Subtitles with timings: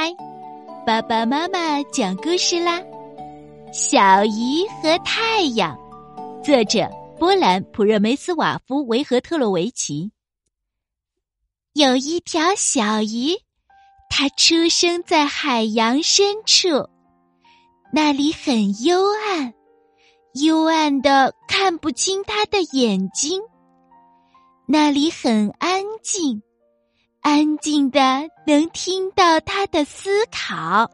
[0.00, 0.14] 嗨，
[0.86, 2.80] 爸爸妈妈讲故事啦！
[3.72, 5.76] 小鱼和太阳，
[6.40, 10.12] 作者波兰普热梅斯瓦夫维和特洛维奇。
[11.72, 13.34] 有一条小鱼，
[14.08, 16.88] 它出生在海洋深处，
[17.92, 19.52] 那里很幽暗，
[20.34, 23.42] 幽暗的看不清它的眼睛。
[24.68, 26.40] 那里很安静。
[27.20, 28.00] 安静的
[28.46, 30.88] 能听到他的思考。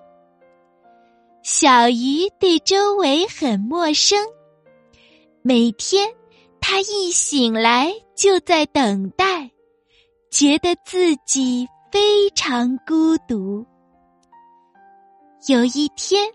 [1.43, 4.19] 小鱼对周围很陌生，
[5.43, 6.11] 每天
[6.61, 9.51] 他一醒来就在等待，
[10.31, 13.65] 觉得自己非常孤独。
[15.47, 16.33] 有一天，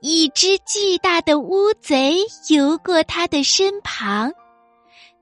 [0.00, 4.32] 一只巨大的乌贼游过他的身旁，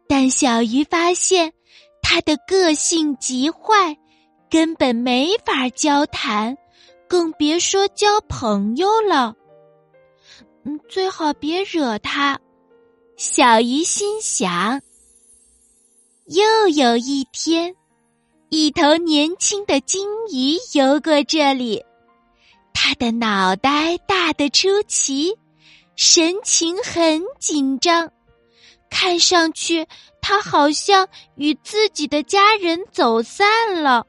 [0.06, 1.50] 但小鱼发现。
[2.08, 3.98] 他的个性极坏，
[4.48, 6.56] 根本没法交谈，
[7.08, 9.34] 更别说交朋友了。
[10.62, 12.38] 嗯，最好别惹他。
[13.16, 14.80] 小鱼心想。
[16.26, 17.74] 又有一天，
[18.50, 21.84] 一头年轻的金鱼游过这里，
[22.72, 25.36] 它的脑袋大得出奇，
[25.96, 28.12] 神情很紧张，
[28.88, 29.84] 看上去。
[30.28, 34.04] 他好像与自己的家人走散了，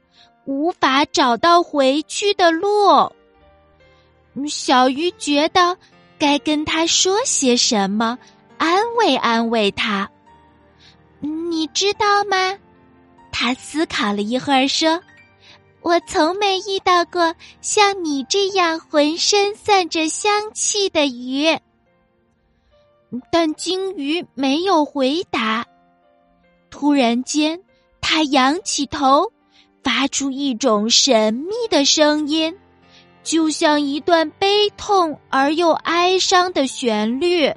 [0.46, 3.12] 无法找到回去的路。
[4.48, 5.78] 小鱼觉得
[6.18, 8.18] 该跟他说些什么，
[8.56, 10.10] 安慰安慰他。
[11.20, 12.58] 你知道吗？
[13.30, 15.00] 他思考了一会儿，说
[15.82, 21.56] ：“我从没遇到过像你这样浑身散着香气的鱼。”
[23.30, 25.64] 但鲸鱼没有回答。
[26.70, 27.60] 突然间，
[28.00, 29.32] 他仰起头，
[29.82, 32.54] 发出一种神秘的声音，
[33.22, 37.52] 就像一段悲痛而又哀伤的旋律。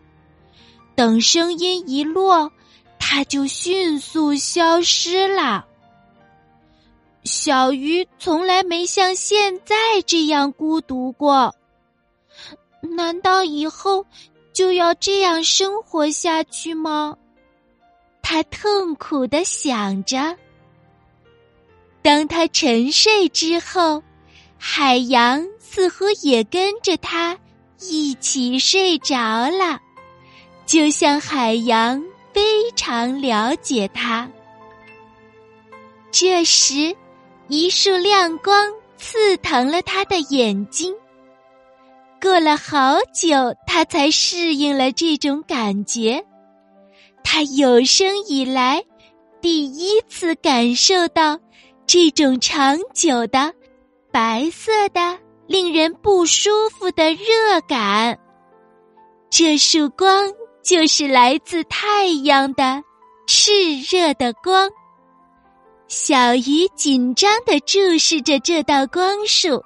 [0.96, 2.52] 等声音一落，
[3.00, 5.66] 他就迅速消失了。
[7.24, 9.76] 小鱼从来没像现在
[10.06, 11.54] 这样孤独过，
[12.82, 14.06] 难道以后
[14.54, 17.16] 就要这样生活下去吗？
[18.32, 20.38] 他痛苦的想着。
[22.02, 24.02] 当他沉睡之后，
[24.58, 27.38] 海洋似乎也跟着他
[27.82, 29.82] 一起睡着了，
[30.66, 34.30] 就像海洋非常了解他。
[36.10, 36.96] 这时，
[37.50, 40.96] 一束亮光刺疼了他的眼睛。
[42.22, 46.26] 过了好久，他才适应了这种感觉。
[47.24, 48.84] 他有生以来
[49.42, 51.40] 第一次感受到
[51.88, 53.54] 这种长久的
[54.12, 55.18] 白色的、
[55.48, 58.18] 令人不舒服的热感。
[59.30, 60.30] 这束光
[60.62, 62.84] 就是来自太阳的
[63.28, 64.70] 炽热的光。
[65.88, 69.62] 小鱼紧张的注视着这道光束，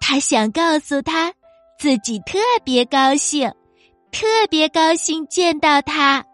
[0.00, 1.32] 他想告诉他
[1.78, 3.52] 自己特别高兴，
[4.10, 6.24] 特别高兴见到他。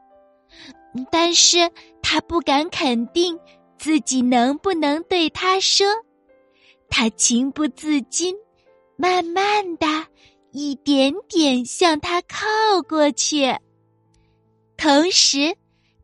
[1.11, 1.71] 但是
[2.03, 3.39] 他不敢肯定
[3.79, 5.87] 自己能不能对他说，
[6.89, 8.35] 他情不自禁，
[8.97, 9.87] 慢慢的
[10.51, 12.47] 一点点向他靠
[12.87, 13.57] 过去，
[14.77, 15.57] 同时，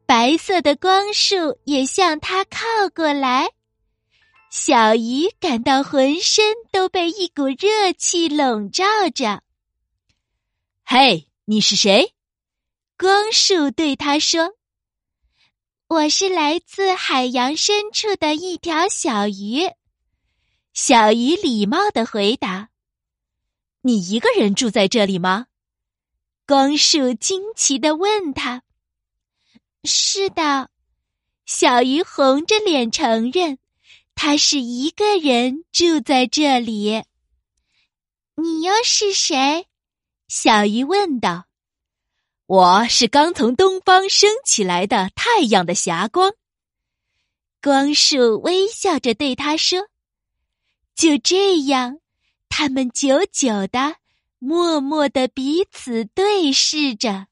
[0.07, 2.61] 白色的光束也向他靠
[2.95, 3.49] 过来。
[4.51, 8.85] 小鱼感到浑身都被一股热气笼罩
[9.15, 9.43] 着。
[10.87, 12.15] 嘿，你是谁？
[12.97, 14.55] 光束对他说。
[15.89, 19.63] 我是来自海洋深处的一条小鱼，
[20.75, 22.69] 小鱼礼貌的回答
[23.81, 25.47] ：“你一个人住在这里吗？”
[26.47, 28.65] 光束惊奇的问他
[29.83, 30.69] ：“是的。”
[31.47, 33.59] 小鱼红着脸承认
[34.15, 37.03] ：“他是一个人住在这里。”
[38.37, 39.67] 你又是谁？
[40.29, 41.48] 小鱼问道。
[42.49, 46.33] 我是刚从东方升起来的太阳的霞光。
[47.61, 49.91] 光束微笑着对他说
[50.97, 51.99] ：“就这样，
[52.49, 53.97] 他们久久的、
[54.39, 57.27] 默默的彼此对视着。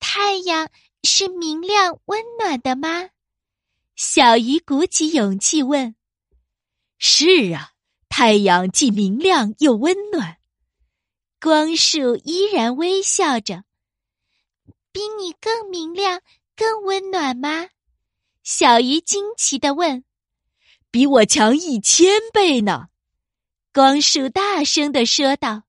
[0.00, 0.70] 太阳
[1.02, 3.10] 是明亮温暖的吗？”
[3.96, 5.94] 小鱼鼓起勇气问。
[6.96, 7.72] “是啊，
[8.08, 10.37] 太阳既明亮又温暖。”
[11.40, 13.62] 光束依然微笑着，
[14.90, 16.20] 比你更明亮、
[16.56, 17.68] 更温暖吗？
[18.42, 20.04] 小鱼惊奇的问。
[20.90, 22.88] 比我强一千倍呢！
[23.72, 25.62] 光束大声的说道。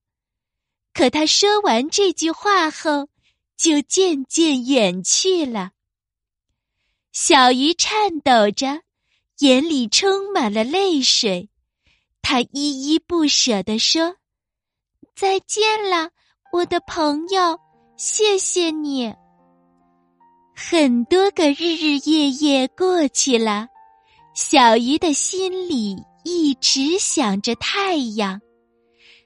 [0.92, 3.08] 可他说完这句话后，
[3.56, 5.72] 就渐渐远去了。
[7.12, 8.82] 小鱼颤抖着，
[9.38, 11.50] 眼里充满了泪水，
[12.22, 14.16] 他依依不舍地说
[15.14, 16.08] ：“再见了，
[16.52, 17.58] 我的朋友，
[17.96, 19.12] 谢谢你。”
[20.54, 23.66] 很多个日日夜夜过去了，
[24.34, 28.40] 小鱼的心里一直想着太阳。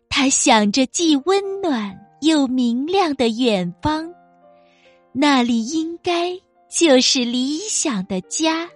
[0.08, 4.08] 他想着既温暖又明亮的远方，
[5.12, 6.38] 那里应该
[6.70, 8.70] 就是理想的家。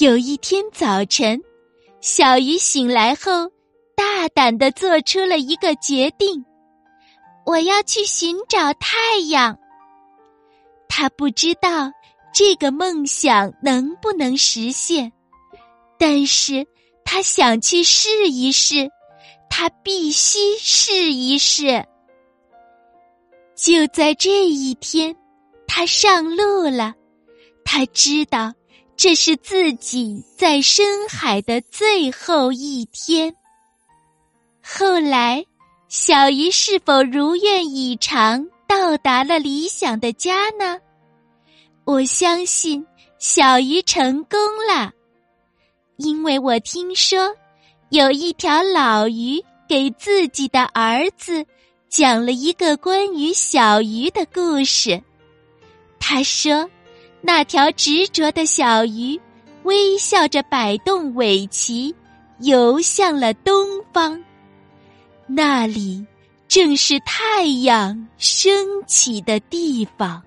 [0.00, 1.40] 有一天早晨，
[2.00, 3.48] 小鱼醒来后，
[4.36, 6.44] 胆的做出了一个决定：
[7.46, 9.58] 我要去寻找太阳。
[10.90, 11.90] 他不知道
[12.34, 15.10] 这个梦想能不能实现，
[15.98, 16.66] 但是
[17.02, 18.90] 他想去试一试。
[19.48, 21.86] 他必须试一试。
[23.54, 25.16] 就在这一天，
[25.66, 26.94] 他上路了。
[27.64, 28.52] 他知道
[28.98, 33.34] 这是自己在深海的最后一天。
[34.68, 35.46] 后来，
[35.88, 40.76] 小鱼是否如愿以偿到达了理想的家呢？
[41.84, 42.84] 我相信
[43.16, 44.36] 小鱼成功
[44.68, 44.90] 了，
[45.98, 47.32] 因为我听说。
[47.90, 51.46] 有一条老鱼给自己的儿子
[51.88, 55.00] 讲了一个关于小鱼的故事。
[56.00, 56.68] 他说，
[57.20, 59.18] 那条执着的小鱼
[59.62, 61.94] 微笑着摆动尾鳍，
[62.40, 64.20] 游向了东方，
[65.26, 66.04] 那里
[66.48, 68.52] 正是太阳升
[68.86, 70.22] 起的地方。